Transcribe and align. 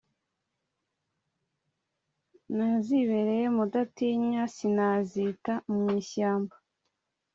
Nazibereye 2.55 3.45
mudatinya 3.55 4.43
sinazita 4.55 5.53
mu 5.71 5.83
ishyamba. 6.01 6.55